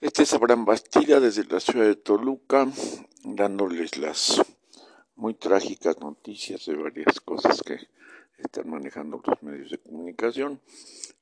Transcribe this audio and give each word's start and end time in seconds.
Este 0.00 0.22
es 0.22 0.32
Abraham 0.32 0.64
Bastida 0.64 1.18
desde 1.18 1.42
la 1.46 1.58
ciudad 1.58 1.84
de 1.84 1.96
Toluca, 1.96 2.68
dándoles 3.24 3.98
las 3.98 4.40
muy 5.16 5.34
trágicas 5.34 5.98
noticias 5.98 6.66
de 6.66 6.76
varias 6.76 7.20
cosas 7.20 7.60
que 7.64 7.80
están 8.38 8.70
manejando 8.70 9.20
los 9.26 9.42
medios 9.42 9.72
de 9.72 9.78
comunicación. 9.78 10.60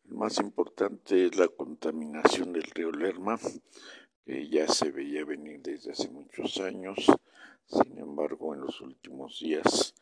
El 0.05 0.17
más 0.17 0.37
importante 0.41 1.25
es 1.25 1.39
la 1.39 1.49
contaminación 1.49 2.53
del 2.53 2.65
río 2.65 2.93
Lerma, 2.93 3.41
que 4.27 4.47
ya 4.51 4.69
se 4.69 4.91
veía 4.91 5.25
venir 5.25 5.63
desde 5.63 5.93
hace 5.93 6.11
muchos 6.11 6.59
años. 6.59 6.99
Sin 7.65 7.97
embargo, 7.97 8.53
en 8.53 8.61
los 8.61 8.83
últimos 8.83 9.41
días 9.41 9.95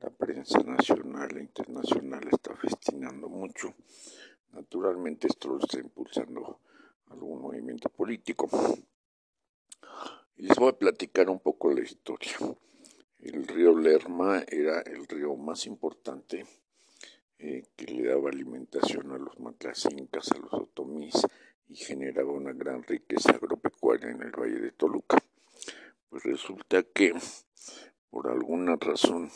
la 0.00 0.08
prensa 0.08 0.58
nacional 0.60 1.36
e 1.36 1.42
internacional 1.42 2.26
está 2.32 2.56
festinando 2.56 3.28
mucho. 3.28 3.74
Naturalmente 4.52 5.26
esto 5.26 5.48
lo 5.50 5.58
está 5.58 5.80
impulsando 5.80 6.60
algún 7.12 7.42
movimiento 7.42 7.88
político. 7.88 8.48
Les 10.36 10.56
voy 10.56 10.70
a 10.70 10.78
platicar 10.78 11.30
un 11.30 11.38
poco 11.38 11.72
la 11.72 11.82
historia. 11.82 12.32
El 13.20 13.46
río 13.46 13.78
Lerma 13.78 14.42
era 14.48 14.80
el 14.80 15.06
río 15.06 15.36
más 15.36 15.66
importante 15.66 16.44
eh, 17.38 17.64
que 17.76 17.86
le 17.86 18.08
daba 18.08 18.30
alimentación 18.30 19.12
a 19.12 19.18
los 19.18 19.38
matlacincas, 19.38 20.32
a 20.32 20.38
los 20.38 20.52
otomís 20.52 21.14
y 21.68 21.76
generaba 21.76 22.32
una 22.32 22.52
gran 22.52 22.82
riqueza 22.82 23.30
agropecuaria 23.30 24.10
en 24.10 24.22
el 24.22 24.32
valle 24.32 24.60
de 24.60 24.72
Toluca. 24.72 25.18
Pues 26.08 26.24
resulta 26.24 26.82
que 26.82 27.14
por 28.10 28.28
alguna 28.28 28.76
razón 28.76 29.30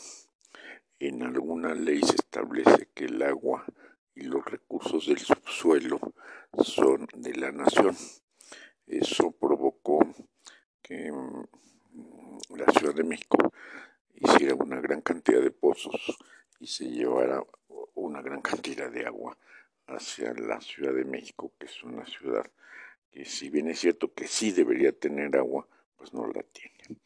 en 0.99 1.23
alguna 1.23 1.73
ley 1.73 2.01
se 2.01 2.15
establece 2.15 2.89
que 2.93 3.05
el 3.05 3.21
agua 3.21 3.65
y 4.17 4.23
los 4.23 4.43
recursos 4.45 5.05
del 5.07 5.19
subsuelo 5.19 5.99
son 6.63 7.07
de 7.15 7.35
la 7.35 7.51
nación. 7.51 7.95
Eso 8.87 9.31
provocó 9.31 9.99
que 10.81 11.11
mm, 11.11 11.45
la 12.57 12.65
Ciudad 12.71 12.95
de 12.95 13.03
México 13.03 13.53
hiciera 14.15 14.55
una 14.55 14.81
gran 14.81 15.01
cantidad 15.01 15.41
de 15.41 15.51
pozos 15.51 16.17
y 16.59 16.65
se 16.65 16.85
llevara 16.85 17.43
una 17.93 18.21
gran 18.21 18.41
cantidad 18.41 18.89
de 18.89 19.05
agua 19.05 19.37
hacia 19.85 20.33
la 20.33 20.59
Ciudad 20.61 20.93
de 20.93 21.05
México, 21.05 21.53
que 21.59 21.67
es 21.67 21.83
una 21.83 22.05
ciudad 22.05 22.49
que 23.11 23.25
si 23.25 23.49
bien 23.49 23.67
es 23.69 23.79
cierto 23.79 24.13
que 24.13 24.27
sí 24.27 24.51
debería 24.51 24.91
tener 24.91 25.37
agua, 25.37 25.67
pues 25.95 26.13
no 26.13 26.27
la 26.27 26.43
tiene. 26.43 26.99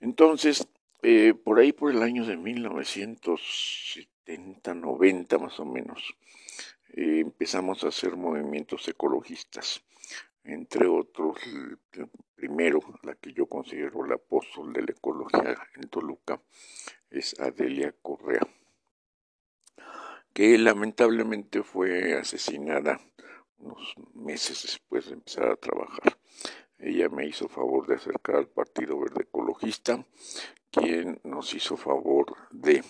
Entonces, 0.00 0.66
eh, 1.02 1.34
por 1.34 1.58
ahí 1.58 1.72
por 1.72 1.90
el 1.90 2.02
año 2.02 2.26
de 2.26 2.36
1970, 4.30 4.74
90 4.74 5.38
más 5.38 5.58
o 5.60 5.64
menos, 5.64 6.14
empezamos 6.92 7.84
a 7.84 7.88
hacer 7.88 8.16
movimientos 8.16 8.86
ecologistas, 8.88 9.82
entre 10.44 10.86
otros, 10.86 11.38
primero, 12.34 12.80
la 13.02 13.14
que 13.14 13.32
yo 13.32 13.46
considero 13.46 14.04
la 14.04 14.14
apóstol 14.14 14.72
de 14.72 14.82
la 14.82 14.92
ecología 14.92 15.56
en 15.74 15.88
Toluca, 15.88 16.40
es 17.10 17.38
Adelia 17.40 17.94
Correa, 18.00 18.46
que 20.32 20.56
lamentablemente 20.58 21.62
fue 21.62 22.14
asesinada 22.14 23.00
unos 23.58 23.94
meses 24.14 24.62
después 24.62 25.06
de 25.06 25.14
empezar 25.14 25.50
a 25.50 25.56
trabajar. 25.56 26.18
Ella 26.78 27.10
me 27.10 27.26
hizo 27.26 27.48
favor 27.48 27.86
de 27.86 27.96
acercar 27.96 28.36
al 28.36 28.48
Partido 28.48 28.98
Verde 28.98 29.24
Ecologista, 29.24 30.06
quien 30.70 31.20
nos 31.24 31.52
hizo 31.52 31.76
favor 31.76 32.34
de 32.50 32.82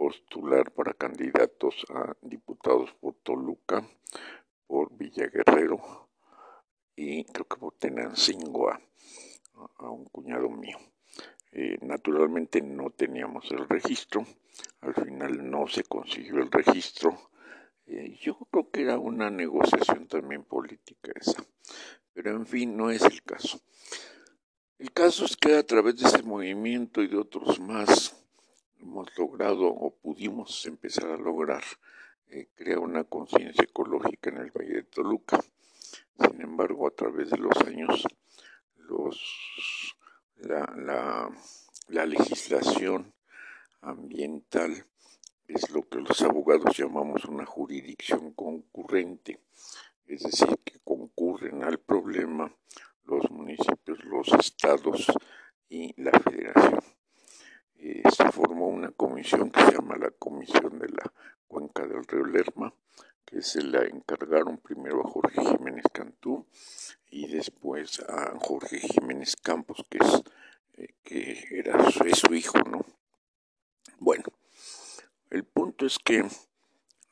postular 0.00 0.72
para 0.72 0.94
candidatos 0.94 1.84
a 1.90 2.16
diputados 2.22 2.90
por 3.02 3.16
Toluca, 3.16 3.86
por 4.66 4.96
Villaguerrero 4.96 6.08
y 6.96 7.24
creo 7.24 7.46
que 7.46 7.56
por 7.58 7.74
Tenancingo 7.74 8.70
a, 8.70 8.80
un 9.90 10.06
cuñado 10.06 10.48
mío. 10.48 10.78
Eh, 11.52 11.76
naturalmente 11.82 12.62
no 12.62 12.88
teníamos 12.88 13.50
el 13.50 13.68
registro, 13.68 14.24
al 14.80 14.94
final 14.94 15.50
no 15.50 15.66
se 15.66 15.82
consiguió 15.82 16.36
el 16.36 16.50
registro. 16.50 17.14
Eh, 17.86 18.16
yo 18.22 18.38
creo 18.50 18.70
que 18.70 18.80
era 18.84 18.98
una 18.98 19.28
negociación 19.28 20.08
también 20.08 20.44
política 20.44 21.12
esa, 21.14 21.44
pero 22.14 22.30
en 22.30 22.46
fin, 22.46 22.74
no 22.74 22.90
es 22.90 23.02
el 23.02 23.22
caso. 23.22 23.60
El 24.78 24.92
caso 24.92 25.26
es 25.26 25.36
que 25.36 25.56
a 25.56 25.66
través 25.66 25.98
de 25.98 26.08
ese 26.08 26.22
movimiento 26.22 27.02
y 27.02 27.08
de 27.08 27.18
otros 27.18 27.60
más 27.60 28.16
hemos 28.80 29.16
logrado 29.18 29.66
o 29.66 29.94
pudimos 29.94 30.66
empezar 30.66 31.10
a 31.10 31.16
lograr 31.16 31.62
eh, 32.28 32.48
crear 32.54 32.78
una 32.78 33.04
conciencia 33.04 33.64
ecológica 33.64 34.30
en 34.30 34.38
el 34.38 34.50
Valle 34.52 34.74
de 34.74 34.82
Toluca. 34.84 35.40
Sin 36.18 36.40
embargo, 36.40 36.86
a 36.86 36.90
través 36.92 37.30
de 37.30 37.38
los 37.38 37.56
años, 37.66 38.04
los, 38.76 39.96
la, 40.36 41.30
la 41.88 42.06
legislación 42.06 43.12
ambiental 43.80 44.86
es 45.48 45.70
lo 45.70 45.88
que 45.88 45.98
los 45.98 46.22
abogados 46.22 46.76
llamamos 46.76 47.24
una 47.24 47.44
jurisdicción 47.44 48.32
concurrente, 48.34 49.40
es 50.06 50.22
decir, 50.22 50.56
que 50.64 50.78
concurren 50.84 51.64
al 51.64 51.78
problema 51.78 52.54
los 53.04 53.28
municipios, 53.30 54.04
los 54.04 54.28
estados 54.34 55.06
y 55.68 56.00
la 56.00 56.12
federación. 56.12 56.99
Eh, 57.82 58.02
se 58.14 58.30
formó 58.30 58.68
una 58.68 58.90
comisión 58.90 59.50
que 59.50 59.64
se 59.64 59.72
llama 59.72 59.96
la 59.96 60.10
Comisión 60.10 60.78
de 60.78 60.88
la 60.90 61.10
Cuenca 61.48 61.86
del 61.86 62.04
Río 62.04 62.26
Lerma, 62.26 62.74
que 63.24 63.40
se 63.40 63.62
la 63.62 63.84
encargaron 63.84 64.58
primero 64.58 65.00
a 65.00 65.08
Jorge 65.10 65.40
Jiménez 65.40 65.86
Cantú 65.90 66.44
y 67.10 67.28
después 67.28 68.00
a 68.00 68.38
Jorge 68.38 68.80
Jiménez 68.80 69.34
Campos, 69.36 69.82
que 69.88 69.96
es 69.96 70.22
eh, 70.74 70.94
que 71.02 71.46
era 71.52 71.90
su, 71.90 72.04
su 72.10 72.34
hijo, 72.34 72.58
¿no? 72.58 72.84
Bueno, 73.98 74.24
el 75.30 75.44
punto 75.44 75.86
es 75.86 75.98
que 75.98 76.22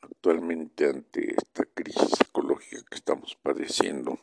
actualmente 0.01 0.87
ante 0.87 1.33
esta 1.33 1.65
crisis 1.65 2.21
ecológica 2.21 2.83
que 2.87 2.95
estamos 2.95 3.35
padeciendo, 3.41 4.19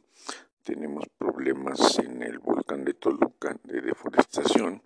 tenemos 0.63 1.07
problemas 1.19 1.99
en 1.99 2.23
el 2.23 2.39
volcán 2.39 2.85
de 2.85 2.95
Toluca 2.95 3.57
de 3.65 3.81
deforestación, 3.81 4.83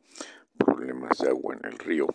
de 1.19 1.29
agua 1.29 1.55
en 1.55 1.73
el 1.73 1.79
río 1.79 2.07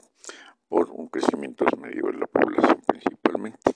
por 0.68 0.90
un 0.90 1.08
crecimiento 1.08 1.66
desmedido 1.66 2.12
de 2.12 2.18
la 2.18 2.28
población 2.28 2.82
principalmente. 2.86 3.72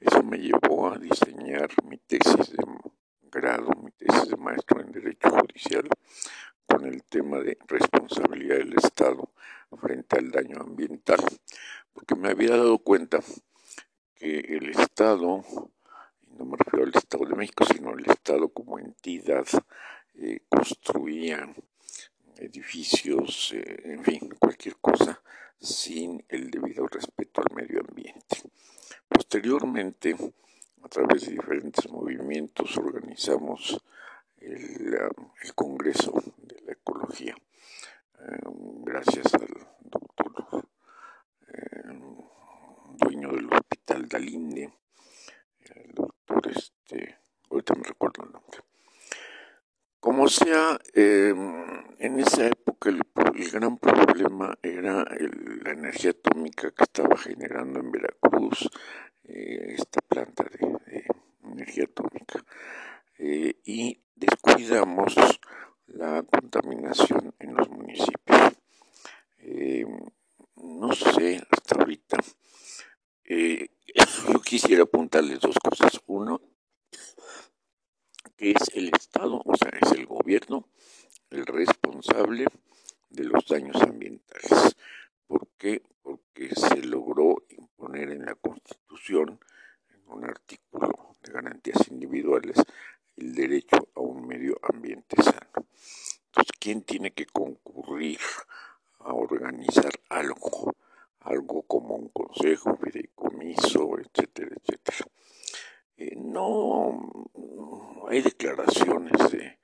Eso 0.00 0.22
me 0.22 0.38
llevó 0.38 0.92
a 0.92 0.98
diseñar 0.98 1.70
mi 1.84 1.98
tesis 1.98 2.52
de 2.52 2.64
grado, 3.30 3.70
mi 3.82 3.90
tesis 3.92 4.28
de 4.28 4.36
maestro 4.36 4.80
en 4.80 4.92
Derecho 4.92 5.30
Judicial 5.30 5.88
con 6.66 6.86
el 6.86 7.02
tema 7.04 7.38
de 7.38 7.58
responsabilidad 7.66 8.56
del 8.56 8.74
Estado 8.74 9.30
frente 9.80 10.18
al 10.18 10.30
daño 10.30 10.58
ambiental, 10.60 11.20
porque 11.92 12.14
me 12.14 12.30
había 12.30 12.50
dado 12.50 12.78
cuenta 12.78 13.20
que 14.14 14.38
el 14.38 14.70
Estado 14.70 15.42
no 16.38 16.44
me 16.44 16.56
refiero 16.56 16.84
al 16.84 16.94
Estado 16.94 17.24
de 17.26 17.34
México, 17.34 17.64
sino 17.64 17.90
al 17.90 18.04
Estado 18.06 18.48
como 18.48 18.78
entidad, 18.78 19.46
eh, 20.14 20.40
construía 20.48 21.52
edificios, 22.36 23.52
eh, 23.54 23.82
en 23.84 24.04
fin, 24.04 24.28
cualquier 24.38 24.76
cosa, 24.76 25.22
sin 25.58 26.24
el 26.28 26.50
debido 26.50 26.86
respeto 26.86 27.42
al 27.42 27.54
medio 27.54 27.80
ambiente. 27.80 28.42
Posteriormente, 29.08 30.16
a 30.82 30.88
través 30.88 31.26
de 31.26 31.32
diferentes 31.32 31.88
movimientos, 31.90 32.76
organizamos 32.76 33.78
el, 34.38 34.98
Congreso 35.54 36.12
de 36.38 36.60
la 36.62 36.72
Ecología, 36.72 37.34
eh, 38.20 38.38
gracias 38.84 39.34
al 39.34 39.48
doctor 39.82 40.32
dueño 42.96 43.32
del 43.32 43.52
Hospital 43.52 44.08
Dalinde, 44.08 44.72
el 45.60 45.94
este, 46.50 47.18
ahorita 47.50 47.74
me 47.74 47.84
recuerdo 47.84 48.24
el 48.24 48.32
nombre. 48.32 48.58
Como 50.00 50.28
sea, 50.28 50.78
em, 50.94 51.61
en 52.02 52.18
esa 52.18 52.48
época 52.48 52.90
el, 52.90 53.00
gran 53.52 53.78
problema 53.78 54.58
era 54.60 55.04
la 55.04 55.70
energía 55.70 56.10
atómica 56.10 56.72
que 56.72 56.82
estaba 56.82 57.16
generando 57.16 57.78
en 57.78 57.92
Veracruz 57.92 58.68
eh, 59.22 59.76
esta 59.78 60.00
planta 60.00 60.44
de, 60.44 61.06
energía 61.44 61.84
atómica 61.84 62.44
eh, 63.18 63.54
y 63.64 64.02
descuidamos 64.16 65.14
la 65.86 66.24
contaminación 66.24 67.34
en 67.38 67.54
los 67.54 67.68
municipios. 67.70 68.52
Em, 69.38 70.00
no 70.56 70.92
sé 70.92 71.40
hasta 71.50 71.76
ahorita 71.76 72.16
eh, 73.24 73.68
yo 74.28 74.40
quisiera 74.40 74.82
apuntarles 74.82 75.38
dos 75.38 75.56
cosas. 75.60 76.00
Uno, 76.06 76.40
que 78.36 78.50
es 78.50 78.74
el 78.74 78.88
Estado, 78.88 79.40
o 79.44 79.56
sea, 79.56 79.70
es 79.80 79.92
el 79.92 80.06
gobierno 80.06 80.66
el 81.32 81.46
responsable 81.46 82.44
de 83.08 83.24
los 83.24 83.46
daños 83.46 83.80
ambientales. 83.80 84.76
¿Por 85.26 85.48
qué? 85.56 85.82
Porque 86.02 86.54
se 86.54 86.82
logró 86.82 87.42
imponer 87.48 88.10
en 88.10 88.26
la 88.26 88.34
Constitución, 88.34 89.40
en 89.94 90.12
un 90.12 90.24
artículo 90.24 91.16
de 91.22 91.32
garantías 91.32 91.88
individuales, 91.88 92.62
el 93.16 93.34
derecho 93.34 93.88
a 93.94 94.00
un 94.00 94.26
medio 94.26 94.60
ambiente 94.62 95.22
sano. 95.22 95.66
Entonces, 96.26 96.52
¿quién 96.58 96.82
tiene 96.82 97.12
que 97.12 97.24
concurrir 97.24 98.20
a 98.98 99.14
organizar 99.14 99.92
algo? 100.10 100.74
Algo 101.20 101.62
como 101.62 101.94
un 101.94 102.08
consejo, 102.08 102.76
fideicomiso, 102.76 103.98
etcétera, 103.98 104.56
etcétera. 104.60 105.06
Eh, 105.96 106.16
no 106.16 107.28
hay 108.08 108.22
declaraciones 108.22 109.30
de, 109.30 109.61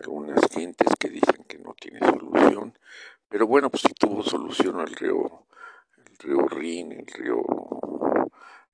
algunas 0.00 0.40
gentes 0.50 0.88
que 0.98 1.08
dicen 1.08 1.44
que 1.46 1.58
no 1.58 1.74
tiene 1.74 2.00
solución, 2.00 2.78
pero 3.28 3.46
bueno, 3.46 3.70
pues 3.70 3.82
si 3.82 3.92
tuvo 3.94 4.22
solución 4.22 4.80
al 4.80 4.94
río, 4.94 5.46
el 5.96 6.16
río 6.18 6.48
Rin, 6.48 6.92
el 6.92 7.06
río 7.06 7.42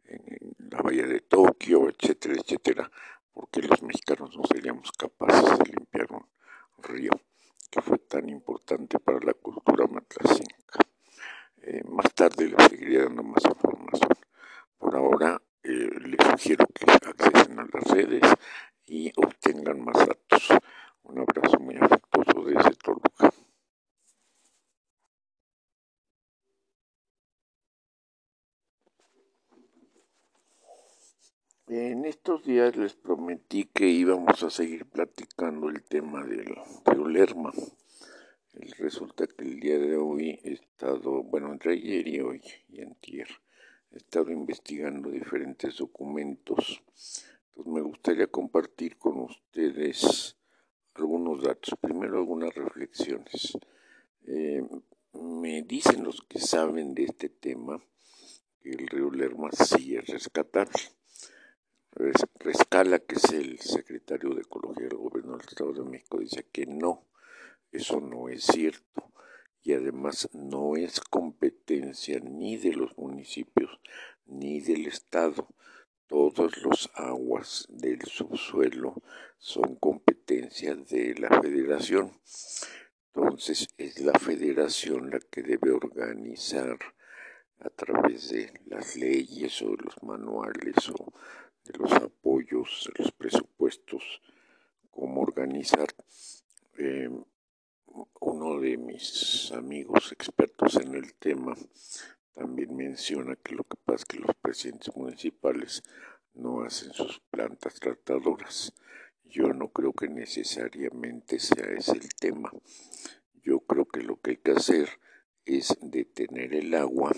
en 0.05 0.55
la 0.71 0.83
bahía 0.83 1.07
de 1.07 1.21
Tokio, 1.21 1.89
etcétera, 1.89 2.35
etcétera, 2.35 2.91
porque 3.33 3.63
los 3.63 3.83
mexicanos 3.83 4.37
no 4.37 4.45
seríamos 4.45 4.93
capaces 4.93 5.59
de 5.59 5.65
limpiar 5.67 6.07
un 6.13 6.27
río 6.83 7.11
que 7.71 7.83
fue 7.83 7.99
tan 7.99 8.29
importante 8.29 8.99
para 8.99 9.19
la 9.21 9.35
cultura 9.35 9.87
matlacenca. 9.87 10.81
Eh, 11.63 11.83
más 11.89 12.15
tarde 12.15 12.49
les 12.49 12.69
seguiré 12.69 13.03
dando 13.03 13.23
más 13.25 13.45
información. 13.45 14.13
Por 14.79 14.95
ahora 14.95 15.43
eh, 15.65 15.91
les 16.05 16.27
sugiero 16.31 16.65
que 16.73 16.91
accesen 16.91 17.59
a 17.59 17.67
las 17.73 17.85
redes 17.91 18.23
y 18.87 19.13
obtengan 19.17 19.85
más 19.85 19.99
datos. 19.99 20.49
Un 21.03 21.19
abrazo 21.21 21.59
muy 21.61 21.77
afectuoso 21.77 22.43
desde 22.45 22.75
Toluca. 22.77 23.31
En 31.69 32.05
estos 32.05 32.35
días 32.47 32.77
les 32.77 32.95
prometí 32.95 33.65
que 33.65 33.89
íbamos 33.89 34.41
a 34.45 34.51
seguir 34.51 34.87
platicando 34.87 35.69
el 35.69 35.83
tema 35.83 36.25
del 36.25 36.55
río 36.85 37.09
Lerma. 37.09 37.53
Resulta 38.79 39.27
que 39.27 39.45
el 39.45 39.59
día 39.59 39.79
de 39.79 39.97
hoy 39.97 40.39
he 40.45 40.53
estado, 40.53 41.25
bueno, 41.25 41.53
entre 41.53 41.73
ayer 41.73 42.07
y 42.07 42.21
hoy 42.21 42.41
y 42.69 42.83
antier, 42.83 43.27
he 43.91 43.97
estado 43.97 44.31
investigando 44.31 45.11
diferentes 45.11 45.77
documentos. 45.77 46.85
Entonces 47.49 47.73
me 47.73 47.81
gustaría 47.81 48.29
compartir 48.29 48.97
con 48.97 49.19
ustedes 49.23 50.37
algunos 50.95 51.43
datos. 51.43 51.75
Primero 51.81 52.19
algunas 52.19 52.55
reflexiones. 52.55 53.59
Eh, 54.25 54.65
me 55.15 55.63
dicen 55.63 56.05
los 56.05 56.23
que 56.23 56.39
saben 56.39 56.95
de 56.95 57.07
este 57.07 57.29
tema 57.29 57.83
que 58.63 58.71
el 58.71 58.87
río 58.87 59.11
Lerma 59.11 59.51
sí 59.51 59.97
es 59.97 60.07
rescatable. 60.07 60.97
Rescala, 61.99 62.99
que 62.99 63.15
es 63.15 63.33
el 63.33 63.59
secretario 63.59 64.35
de 64.35 64.43
Ecología 64.43 64.87
del 64.87 64.99
Gobierno 64.99 65.39
del 65.39 65.49
Estado 65.49 65.73
de 65.73 65.83
México, 65.83 66.19
dice 66.19 66.47
que 66.53 66.67
no, 66.67 67.07
eso 67.73 68.03
no 68.03 68.29
es 68.29 68.45
cierto 68.45 69.11
y 69.63 69.73
además 69.73 70.29
no 70.35 70.77
es 70.77 71.01
competencia 71.01 72.21
ni 72.21 72.59
de 72.59 72.75
los 72.75 72.99
municipios 72.99 73.81
ni 74.27 74.61
del 74.61 74.87
Estado. 74.87 75.49
Todas 76.07 76.63
las 76.63 76.91
aguas 76.95 77.67
del 77.71 78.03
subsuelo 78.03 79.03
son 79.39 79.77
competencia 79.77 80.75
de 80.75 81.15
la 81.15 81.41
federación. 81.41 82.13
Entonces 83.15 83.69
es 83.79 84.01
la 84.01 84.19
federación 84.19 85.11
la 85.11 85.19
que 85.19 85.43
debe 85.43 85.71
organizar 85.71 86.79
a 87.61 87.71
través 87.71 88.29
de 88.29 88.53
las 88.67 88.97
leyes 88.97 89.63
o 89.63 89.75
los 89.75 90.03
manuales 90.03 90.91
o 90.91 91.13
de 91.67 91.79
los 91.79 91.93
apoyos, 91.93 92.91
de 92.95 93.03
los 93.03 93.13
presupuestos, 93.13 94.21
cómo 94.91 95.23
organizar. 95.23 95.89
Eh, 96.79 97.11
uno 98.21 98.61
de 98.61 98.77
mis 98.77 99.51
amigos 99.53 100.13
expertos 100.13 100.77
en 100.77 100.95
el 100.95 101.15
tema 101.15 101.57
también 102.35 102.77
menciona 102.77 103.37
que 103.37 103.55
lo 103.55 103.65
que 103.65 103.77
pasa 103.83 103.97
es 103.97 104.05
que 104.05 104.19
los 104.19 104.37
presidentes 104.37 104.95
municipales 104.95 105.83
no 106.35 106.63
hacen 106.63 106.93
sus 106.93 107.21
plantas 107.31 107.75
tratadoras. 107.81 108.75
Yo 109.25 109.49
no 109.49 109.69
creo 109.69 109.93
que 109.93 110.09
necesariamente 110.09 111.39
sea 111.39 111.67
ese 111.67 111.93
el 111.93 112.09
tema. 112.21 112.53
Yo 113.43 113.61
creo 113.61 113.87
que 113.87 114.03
lo 114.03 114.21
que 114.21 114.33
hay 114.33 114.37
que 114.37 114.53
hacer 114.53 114.89
es 115.47 115.77
detener 115.81 116.55
el 116.55 116.75
agua 116.75 117.13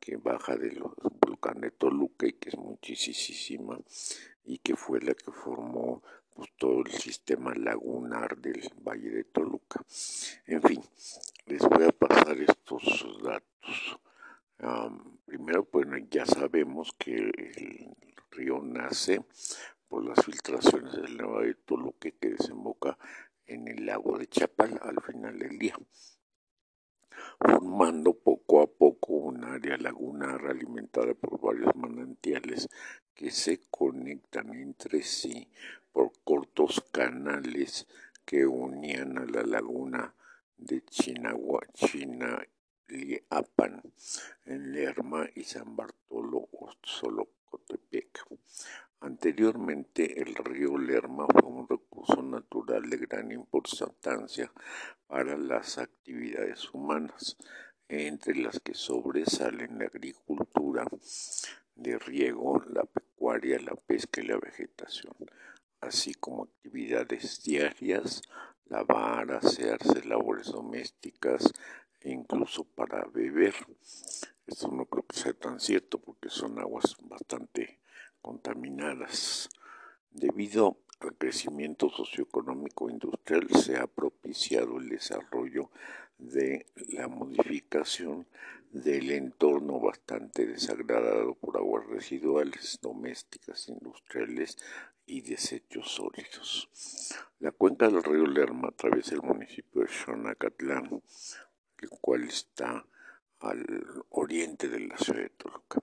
que 0.00 0.16
baja 0.16 0.56
del 0.56 0.82
volcán 1.20 1.60
de 1.60 1.70
Toluca 1.70 2.26
y 2.26 2.32
que 2.32 2.48
es 2.48 2.56
muchísima 2.56 3.78
y 4.44 4.58
que 4.58 4.74
fue 4.74 5.00
la 5.00 5.14
que 5.14 5.30
formó 5.30 6.02
pues, 6.34 6.50
todo 6.56 6.80
el 6.80 6.90
sistema 6.90 7.54
lagunar 7.54 8.38
del 8.38 8.62
Valle 8.82 9.10
de 9.10 9.24
Toluca. 9.24 9.84
En 10.46 10.62
fin, 10.62 10.82
les 11.46 11.60
voy 11.60 11.84
a 11.84 11.92
pasar 11.92 12.38
estos 12.38 13.18
datos. 13.22 14.00
primero, 15.26 15.64
pues 15.64 15.86
ya 16.10 16.24
sabemos 16.24 16.92
que 16.98 17.14
el 17.14 17.94
río 18.30 18.60
nace 18.62 19.22
por 19.86 20.04
las 20.04 20.24
filtraciones 20.24 20.94
del 20.94 21.18
Valle 21.18 21.48
de 21.48 21.54
Toluca 21.54 22.10
que 22.10 22.30
desemboca 22.30 22.96
en 23.46 23.68
el 23.68 23.84
lago 23.84 24.16
de 24.16 24.26
Chapal 24.26 24.80
al 24.82 25.02
final 25.02 25.38
del 25.38 25.58
día 25.58 25.76
formando 27.40 28.12
poco 28.12 28.62
a 28.62 28.69
un 29.16 29.44
área 29.44 29.76
lagunar 29.76 30.46
alimentada 30.46 31.14
por 31.14 31.40
varios 31.40 31.74
manantiales 31.76 32.68
que 33.14 33.30
se 33.30 33.60
conectan 33.70 34.54
entre 34.54 35.02
sí 35.02 35.48
por 35.92 36.12
cortos 36.24 36.84
canales 36.92 37.86
que 38.24 38.46
unían 38.46 39.18
a 39.18 39.24
la 39.24 39.42
laguna 39.42 40.14
de 40.56 40.84
Chinagua, 40.84 41.62
Chinaliapan, 41.74 43.82
en 44.44 44.72
Lerma 44.72 45.28
y 45.34 45.42
San 45.44 45.74
Bartolo 45.74 46.48
o 46.52 46.70
Solocotepec. 46.82 48.26
Anteriormente 49.00 50.20
el 50.20 50.34
río 50.34 50.76
Lerma 50.76 51.26
fue 51.26 51.50
un 51.50 51.66
recurso 51.66 52.22
natural 52.22 52.90
de 52.90 52.98
gran 52.98 53.32
importancia 53.32 54.52
para 55.06 55.38
las 55.38 55.78
actividades 55.78 56.72
humanas, 56.74 57.38
entre 57.90 58.36
las 58.36 58.60
que 58.60 58.74
sobresalen 58.74 59.80
la 59.80 59.86
agricultura 59.86 60.86
de 61.74 61.98
riego, 61.98 62.62
la 62.68 62.84
pecuaria, 62.84 63.58
la 63.58 63.74
pesca 63.74 64.20
y 64.20 64.26
la 64.26 64.38
vegetación, 64.38 65.14
así 65.80 66.14
como 66.14 66.44
actividades 66.44 67.42
diarias, 67.42 68.22
lavar, 68.66 69.32
hacerse 69.32 70.04
labores 70.04 70.52
domésticas 70.52 71.52
e 72.00 72.12
incluso 72.12 72.62
para 72.62 73.04
beber. 73.06 73.54
Esto 74.46 74.68
no 74.68 74.84
creo 74.86 75.04
que 75.04 75.16
sea 75.16 75.32
tan 75.32 75.58
cierto 75.58 75.98
porque 75.98 76.28
son 76.28 76.60
aguas 76.60 76.96
bastante 77.02 77.80
contaminadas. 78.22 79.48
Debido 80.12 80.78
al 81.00 81.14
crecimiento 81.16 81.90
socioeconómico 81.90 82.88
industrial 82.88 83.48
se 83.50 83.78
ha 83.78 83.88
propiciado 83.88 84.78
el 84.78 84.88
desarrollo 84.88 85.70
de 86.20 86.66
la 86.88 87.08
modificación 87.08 88.26
del 88.70 89.10
entorno 89.10 89.80
bastante 89.80 90.46
desagradado 90.46 91.34
por 91.34 91.56
aguas 91.56 91.86
residuales 91.86 92.78
domésticas, 92.80 93.68
industriales 93.68 94.58
y 95.06 95.22
desechos 95.22 95.90
sólidos. 95.90 96.68
La 97.40 97.50
cuenca 97.50 97.88
del 97.88 98.02
río 98.02 98.26
Lerma 98.26 98.68
atraviesa 98.68 99.14
el 99.14 99.22
municipio 99.22 99.82
de 99.82 99.88
Xonacatlán, 99.88 101.02
el 101.78 101.88
cual 102.00 102.24
está 102.24 102.86
al 103.40 104.04
oriente 104.10 104.68
de 104.68 104.80
la 104.80 104.98
ciudad 104.98 105.22
de 105.22 105.30
Toluca, 105.30 105.82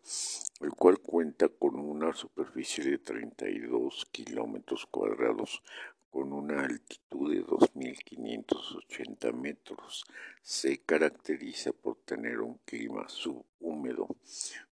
el 0.61 0.69
cual 0.71 0.99
cuenta 0.99 1.49
con 1.49 1.75
una 1.75 2.13
superficie 2.13 2.83
de 2.85 2.99
32 2.99 4.05
kilómetros 4.11 4.85
cuadrados 4.85 5.63
con 6.09 6.33
una 6.33 6.65
altitud 6.65 7.33
de 7.33 7.45
2.580 7.45 9.33
metros. 9.33 10.05
Se 10.41 10.79
caracteriza 10.79 11.71
por 11.71 11.97
tener 12.05 12.41
un 12.41 12.57
clima 12.65 13.07
subhúmedo. 13.09 14.07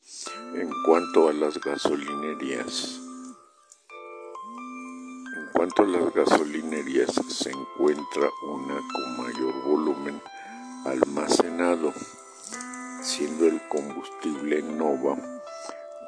En 0.54 0.70
cuanto 0.86 1.28
a 1.28 1.34
las 1.34 1.60
gasolinerías, 1.60 2.98
cuanto 5.54 5.84
a 5.84 5.86
las 5.86 6.12
gasolinerías 6.12 7.14
se 7.28 7.50
encuentra 7.50 8.28
una 8.42 8.74
con 8.74 9.24
mayor 9.24 9.64
volumen 9.64 10.20
almacenado, 10.84 11.92
siendo 13.00 13.46
el 13.46 13.60
combustible 13.68 14.62
Nova 14.62 15.16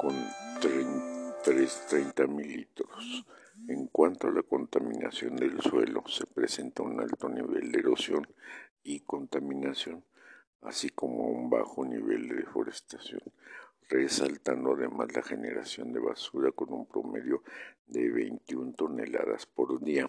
con 0.00 0.15
30 0.61 2.26
mil 2.26 2.57
litros. 2.57 3.25
En 3.69 3.87
cuanto 3.87 4.26
a 4.26 4.33
la 4.33 4.43
contaminación 4.43 5.37
del 5.37 5.61
suelo, 5.61 6.03
se 6.09 6.26
presenta 6.26 6.83
un 6.83 7.00
alto 7.00 7.29
nivel 7.29 7.71
de 7.71 7.79
erosión 7.79 8.26
y 8.83 9.00
contaminación, 9.00 10.05
así 10.62 10.91
como 10.91 11.29
un 11.29 11.49
bajo 11.49 11.85
nivel 11.85 12.29
de 12.29 12.37
deforestación, 12.37 13.23
resaltando 13.88 14.75
además 14.75 15.14
la 15.14 15.23
generación 15.23 15.93
de 15.93 16.00
basura 16.00 16.52
con 16.52 16.73
un 16.73 16.87
promedio 16.87 17.43
de 17.87 18.11
21 18.11 18.73
toneladas 18.75 19.47
por 19.47 19.83
día. 19.83 20.09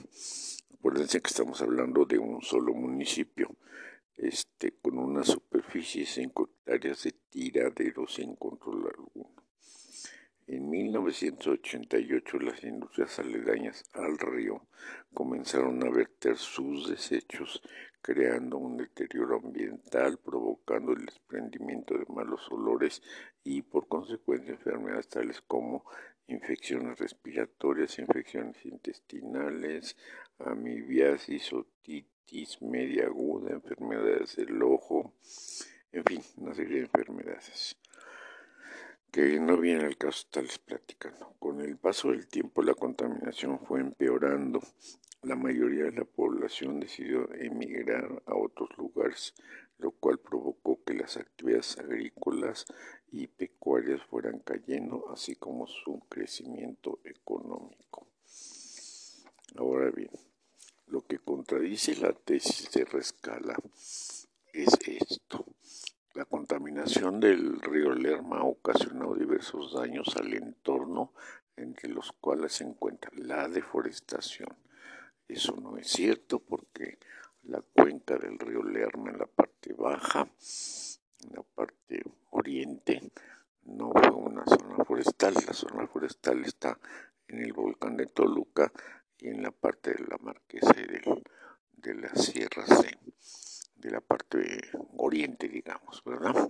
Acuérdense 0.74 1.22
que 1.22 1.28
estamos 1.28 1.62
hablando 1.62 2.06
de 2.06 2.18
un 2.18 2.42
solo 2.42 2.74
municipio, 2.74 3.56
este, 4.16 4.74
con 4.82 4.98
una 4.98 5.24
superficie 5.24 6.02
de 6.02 6.08
5 6.08 6.50
hectáreas 6.50 7.04
de 7.04 7.12
tiraderos 7.30 8.16
sin 8.16 8.36
control 8.36 8.88
alguno. 8.88 9.38
En 10.48 10.70
1988 10.70 12.40
las 12.40 12.64
industrias 12.64 13.20
aledañas 13.20 13.84
al 13.92 14.18
río 14.18 14.66
comenzaron 15.14 15.86
a 15.86 15.90
verter 15.90 16.38
sus 16.38 16.90
desechos, 16.90 17.62
creando 18.08 18.58
un 18.58 18.78
deterioro 18.78 19.36
ambiental, 19.36 20.18
provocando 20.18 20.94
el 20.94 21.06
desprendimiento 21.06 21.94
de 21.98 22.06
malos 22.08 22.50
olores 22.50 23.04
y 23.44 23.64
por 23.64 23.90
consecuencia 23.90 24.54
enfermedades 24.54 25.10
tales 25.10 25.42
como 25.42 25.84
infecciones 26.28 26.98
respiratorias, 27.00 28.00
infecciones 28.00 28.66
intestinales, 28.66 29.98
amibiasis, 30.40 31.52
otitis 31.52 32.62
media 32.62 33.08
aguda, 33.08 33.52
enfermedades 33.52 34.38
del 34.38 34.64
ojo, 34.64 35.14
en 35.92 36.06
fin, 36.06 36.22
una 36.38 36.54
serie 36.54 36.78
de 36.78 36.84
enfermedades 36.84 37.76
que 39.12 39.40
no 39.40 39.58
viene 39.58 39.86
al 39.86 39.98
caso 39.98 40.20
estarles 40.20 40.60
platicando. 40.60 41.34
Con 41.40 41.62
el 41.62 41.78
paso 41.78 42.12
del 42.12 42.28
tiempo 42.28 42.62
la 42.62 42.74
contaminación 42.74 43.60
fue 43.60 43.80
empeorando. 43.82 44.62
La 45.24 45.36
mayoría 45.36 45.86
de 45.86 45.92
la 45.94 46.06
población 46.06 46.80
decidió 46.80 47.34
emigrar 47.34 48.22
a 48.26 48.36
otros 48.36 48.70
lugares, 48.78 49.34
lo 49.80 49.92
cual 49.92 50.20
provocó 50.20 50.84
que 50.84 50.94
las 50.94 51.18
actividades 51.18 51.78
agrícolas 51.78 52.66
y 53.12 53.28
pecuarias 53.28 54.02
fueran 54.04 54.40
cayendo, 54.40 55.10
así 55.12 55.36
como 55.36 55.68
su 55.68 56.00
crecimiento 56.10 57.00
económico. 57.04 58.08
Ahora 59.56 59.90
bien, 59.90 60.12
lo 60.88 61.02
que 61.02 61.20
contradice 61.20 61.96
la 61.96 62.14
tesis 62.14 62.72
de 62.72 62.86
Rescala 62.86 63.56
es 64.54 64.78
esto. 64.86 65.17
Contaminación 66.88 67.20
del 67.20 67.62
río 67.62 67.94
Lerma 67.94 68.38
ha 68.38 68.44
ocasionado 68.44 69.14
diversos 69.14 69.74
daños 69.74 70.16
al 70.16 70.34
entorno, 70.34 71.12
entre 71.58 71.90
los 71.90 72.14
cuales 72.14 72.54
se 72.54 72.64
encuentra 72.64 73.12
la 73.14 73.50
deforestación. 73.50 74.56
Eso 75.28 75.58
no 75.58 75.76
es 75.76 75.90
cierto 75.90 76.40
porque 76.40 76.98
la 77.44 77.62
cuenca 77.74 78.18
del 78.18 78.40
río 78.40 78.64
Lerma 78.64 79.10
en 79.10 79.18
la 79.18 79.26
parte 79.26 79.74
baja, 79.74 80.30
en 81.26 81.34
la 81.34 81.44
parte 81.44 82.04
oriente, 82.32 83.12
no 83.66 83.92
fue 83.92 84.12
una 84.12 84.46
zona 84.46 84.86
forestal. 84.86 85.34
La 85.46 85.54
zona 85.54 85.88
forestal 85.88 86.46
está 86.46 86.80
en 87.28 87.44
el 87.44 87.52
volcán 87.52 87.98
de 87.98 88.06
Toluca 88.06 88.72
y 89.20 89.28
en 89.28 89.44
la 89.44 89.52
parte 89.52 89.94
de 89.94 90.06
la 90.08 90.18
marquesa 90.20 90.74
y 90.78 90.88
de 91.82 91.96
la 91.96 92.16
sierra 92.16 92.66
C 92.66 92.98
de 93.78 93.92
la 93.92 94.02
parte 94.02 94.62
oriente, 94.98 95.48
digamos, 95.48 96.04
¿verdad? 96.04 96.50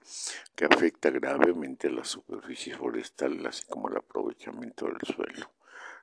Que 0.56 0.66
afecta 0.66 1.10
gravemente 1.10 1.88
a 1.88 1.92
la 1.92 2.04
superficie 2.04 2.76
forestal, 2.76 3.46
así 3.46 3.66
como 3.66 3.90
el 3.90 3.98
aprovechamiento 3.98 4.86
del 4.86 5.00
suelo. 5.02 5.52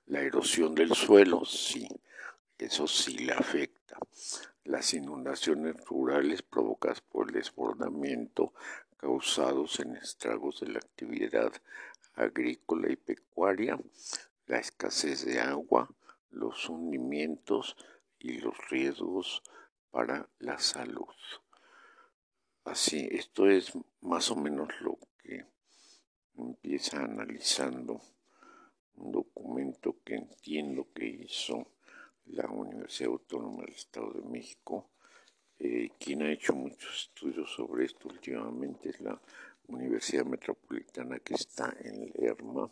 La 0.07 0.21
erosión 0.21 0.75
del 0.75 0.95
suelo, 0.95 1.45
sí, 1.45 1.89
eso 2.59 2.87
sí 2.87 3.19
le 3.19 3.33
afecta. 3.33 3.97
Las 4.65 4.95
inundaciones 4.95 5.77
rurales 5.87 6.43
provocadas 6.43 7.01
por 7.01 7.29
el 7.29 7.35
desbordamiento 7.35 8.53
causados 8.97 9.81
en 9.81 9.97
estragos 9.97 10.61
de 10.61 10.69
la 10.69 10.79
actividad 10.79 11.53
agrícola 12.15 12.91
y 12.91 12.97
pecuaria, 12.97 13.79
la 14.47 14.59
escasez 14.59 15.25
de 15.27 15.41
agua, 15.41 15.89
los 16.31 16.69
hundimientos 16.69 17.77
y 18.19 18.39
los 18.39 18.57
riesgos 18.71 19.43
para 19.95 20.29
la 20.41 20.59
salud. 20.59 21.15
Así, 22.65 23.07
esto 23.13 23.49
es 23.49 23.71
más 24.01 24.29
o 24.33 24.35
menos 24.35 24.69
lo 24.81 24.99
que 25.23 25.47
empieza 26.37 27.05
analizando 27.05 28.01
un 28.97 29.13
documento 29.13 29.99
que 30.05 30.17
entiendo 30.17 30.89
que 30.93 31.07
hizo 31.07 31.69
la 32.27 32.49
Universidad 32.49 33.13
Autónoma 33.13 33.63
del 33.63 33.75
Estado 33.75 34.15
de 34.15 34.23
México. 34.23 34.91
Eh, 35.61 35.91
quien 36.01 36.23
ha 36.23 36.33
hecho 36.33 36.57
muchos 36.57 37.05
estudios 37.05 37.55
sobre 37.55 37.85
esto 37.85 38.09
últimamente 38.09 38.89
es 38.89 39.01
la 39.01 39.23
Universidad 39.69 40.25
Metropolitana 40.25 41.21
que 41.21 41.35
está 41.35 41.73
en 41.79 42.11
Lerma 42.17 42.69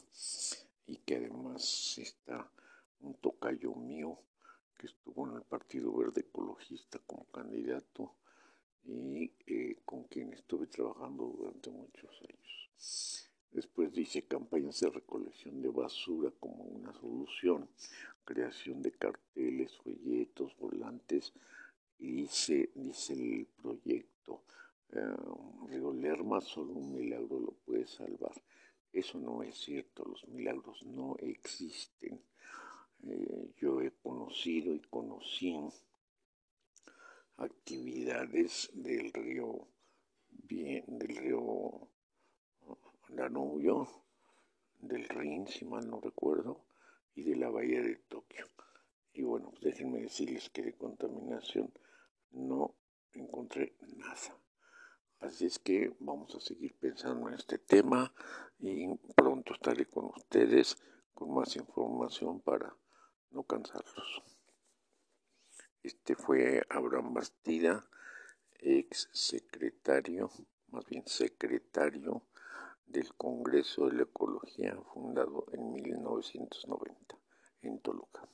y 0.86 0.96
que 0.96 1.18
además 1.18 1.98
está 1.98 2.50
un 2.98 3.14
tocayo 3.14 3.76
mío 3.76 4.18
que 4.82 4.88
estuvo 4.88 5.28
en 5.28 5.36
el 5.36 5.42
Partido 5.42 5.96
Verde 5.96 6.22
Ecologista 6.22 6.98
como 7.06 7.24
candidato 7.26 8.16
y 8.84 9.30
eh, 9.46 9.76
con 9.84 10.02
quien 10.08 10.32
estuve 10.32 10.66
trabajando 10.66 11.24
durante 11.38 11.70
muchos 11.70 12.10
años. 12.22 13.30
Después 13.52 13.92
dice 13.92 14.26
campañas 14.26 14.80
de 14.80 14.90
recolección 14.90 15.62
de 15.62 15.68
basura 15.68 16.32
como 16.40 16.64
una 16.64 16.92
solución, 16.94 17.68
creación 18.24 18.82
de 18.82 18.90
carteles, 18.90 19.72
folletos, 19.76 20.56
volantes, 20.58 21.32
y 22.00 22.10
dice, 22.22 22.72
dice 22.74 23.12
el 23.12 23.46
proyecto, 23.62 24.42
eh, 24.90 25.14
Río 25.68 25.92
Lerma 25.92 26.40
solo 26.40 26.72
un 26.72 26.92
milagro 26.92 27.38
lo 27.38 27.52
puede 27.64 27.86
salvar. 27.86 28.34
Eso 28.92 29.16
no 29.20 29.44
es 29.44 29.56
cierto, 29.58 30.04
los 30.04 30.26
milagros 30.26 30.82
no 30.82 31.14
existen. 31.20 32.20
Eh, 33.04 33.52
yo 33.56 33.80
he 33.80 33.90
y 34.44 34.80
conocí 34.90 35.56
actividades 37.36 38.70
del 38.74 39.12
río 39.12 39.66
del 40.40 41.00
río 41.00 41.88
Danubio, 43.08 43.88
del 44.80 45.08
Rin, 45.08 45.46
si 45.46 45.64
mal 45.64 45.88
no 45.88 46.00
recuerdo, 46.00 46.64
y 47.14 47.22
de 47.22 47.36
la 47.36 47.50
bahía 47.50 47.82
de 47.82 47.96
Tokio. 47.96 48.46
Y 49.12 49.22
bueno, 49.22 49.50
pues 49.50 49.62
déjenme 49.62 50.00
decirles 50.00 50.50
que 50.50 50.62
de 50.62 50.74
contaminación 50.74 51.72
no 52.32 52.74
encontré 53.12 53.76
nada. 53.96 54.36
Así 55.20 55.46
es 55.46 55.58
que 55.58 55.94
vamos 56.00 56.34
a 56.34 56.40
seguir 56.40 56.74
pensando 56.74 57.28
en 57.28 57.34
este 57.34 57.58
tema 57.58 58.12
y 58.58 58.94
pronto 59.14 59.54
estaré 59.54 59.86
con 59.86 60.06
ustedes 60.06 60.76
con 61.14 61.34
más 61.34 61.54
información 61.56 62.40
para 62.40 62.74
no 63.32 63.44
cansarlos. 63.44 64.22
Este 65.82 66.14
fue 66.14 66.62
Abraham 66.68 67.14
Bastida, 67.14 67.84
ex 68.60 69.08
secretario, 69.12 70.30
más 70.68 70.86
bien 70.86 71.06
secretario 71.06 72.22
del 72.86 73.12
Congreso 73.14 73.88
de 73.88 73.96
la 73.96 74.02
Ecología 74.04 74.76
fundado 74.92 75.46
en 75.52 75.72
1990 75.72 77.16
en 77.62 77.80
Toluca. 77.80 78.28